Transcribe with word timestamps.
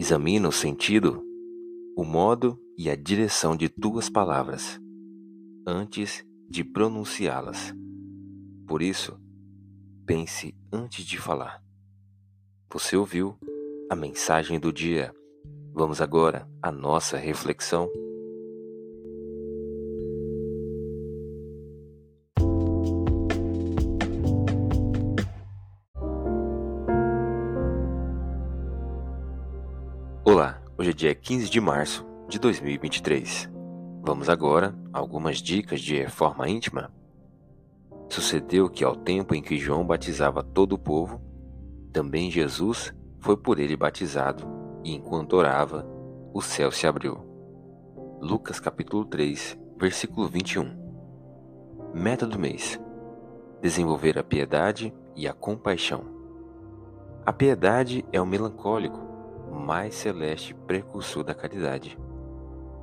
Examina 0.00 0.48
o 0.48 0.52
sentido, 0.52 1.22
o 1.94 2.04
modo 2.04 2.58
e 2.74 2.88
a 2.88 2.96
direção 2.96 3.54
de 3.54 3.68
tuas 3.68 4.08
palavras 4.08 4.80
antes 5.66 6.24
de 6.48 6.64
pronunciá-las. 6.64 7.74
Por 8.66 8.80
isso, 8.80 9.20
pense 10.06 10.56
antes 10.72 11.04
de 11.04 11.18
falar. 11.18 11.62
Você 12.72 12.96
ouviu 12.96 13.36
a 13.90 13.94
mensagem 13.94 14.58
do 14.58 14.72
dia. 14.72 15.14
Vamos 15.74 16.00
agora 16.00 16.48
à 16.62 16.72
nossa 16.72 17.18
reflexão. 17.18 17.86
Olá, 30.22 30.60
hoje 30.76 30.90
é 30.90 30.92
dia 30.92 31.14
15 31.14 31.48
de 31.48 31.58
março 31.62 32.06
de 32.28 32.38
2023. 32.38 33.50
Vamos 34.02 34.28
agora 34.28 34.74
a 34.92 34.98
algumas 34.98 35.38
dicas 35.38 35.80
de 35.80 35.96
reforma 35.96 36.46
íntima. 36.46 36.92
Sucedeu 38.10 38.68
que, 38.68 38.84
ao 38.84 38.94
tempo 38.94 39.34
em 39.34 39.40
que 39.40 39.56
João 39.56 39.82
batizava 39.82 40.42
todo 40.42 40.74
o 40.74 40.78
povo, 40.78 41.22
também 41.90 42.30
Jesus 42.30 42.94
foi 43.18 43.34
por 43.34 43.58
ele 43.58 43.74
batizado, 43.74 44.46
e 44.84 44.94
enquanto 44.94 45.32
orava, 45.32 45.88
o 46.34 46.42
céu 46.42 46.70
se 46.70 46.86
abriu. 46.86 47.18
Lucas 48.20 48.60
capítulo 48.60 49.06
3, 49.06 49.58
versículo 49.78 50.28
21. 50.28 50.70
Meta 51.94 52.26
do 52.26 52.38
mês: 52.38 52.78
desenvolver 53.62 54.18
a 54.18 54.22
piedade 54.22 54.92
e 55.16 55.26
a 55.26 55.32
compaixão. 55.32 56.04
A 57.24 57.32
piedade 57.32 58.04
é 58.12 58.20
o 58.20 58.26
melancólico, 58.26 59.09
mais 59.60 59.94
celeste 59.94 60.54
precursor 60.54 61.22
da 61.22 61.34
caridade. 61.34 61.96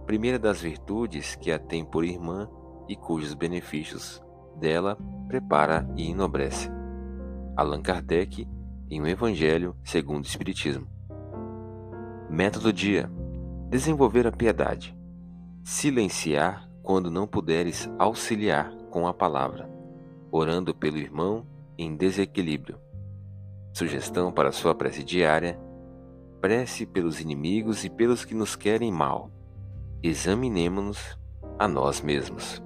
Primeira 0.06 0.40
das 0.40 0.62
virtudes 0.62 1.36
que 1.36 1.52
a 1.52 1.60
tem 1.60 1.84
por 1.84 2.06
irmã 2.06 2.50
e 2.88 2.96
cujos 2.96 3.34
benefícios 3.34 4.22
dela 4.56 4.98
prepara 5.28 5.88
e 5.98 6.10
enobrece. 6.10 6.70
Allan 7.56 7.82
Kardec, 7.82 8.48
em 8.90 9.02
O 9.02 9.08
Evangelho 9.08 9.76
segundo 9.84 10.24
o 10.24 10.28
Espiritismo. 10.28 10.88
Método 12.30 12.66
do 12.66 12.74
dia: 12.74 13.12
desenvolver 13.70 14.26
a 14.26 14.32
piedade. 14.32 14.98
Silenciar 15.64 16.70
quando 16.82 17.12
não 17.12 17.28
puderes 17.28 17.90
auxiliar 18.00 18.72
com 18.90 19.08
a 19.08 19.14
palavra, 19.14 19.70
orando 20.32 20.74
pelo 20.74 20.98
irmão 20.98 21.46
em 21.78 21.96
desequilíbrio. 21.98 22.80
Sugestão 23.74 24.32
para 24.32 24.54
sua 24.54 24.74
prece 24.74 25.04
diária 25.04 25.60
prece 26.42 26.86
pelos 26.86 27.20
inimigos 27.20 27.84
e 27.84 27.90
pelos 27.90 28.24
que 28.24 28.34
nos 28.34 28.56
querem 28.56 28.92
mal. 28.92 29.32
Examinemos-nos 30.02 31.18
a 31.58 31.68
nós 31.68 32.02
mesmos. 32.02 32.62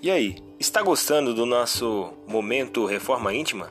E 0.00 0.10
aí, 0.10 0.36
está 0.58 0.82
gostando 0.82 1.32
do 1.32 1.46
nosso 1.46 2.12
momento 2.26 2.84
Reforma 2.86 3.32
Íntima? 3.32 3.70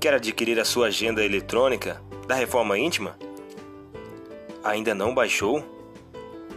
Quer 0.00 0.14
adquirir 0.14 0.58
a 0.58 0.64
sua 0.64 0.88
agenda 0.88 1.24
eletrônica 1.24 2.02
da 2.26 2.34
Reforma 2.34 2.76
Íntima? 2.76 3.16
Ainda 4.64 4.92
não 4.92 5.14
baixou? 5.14 5.79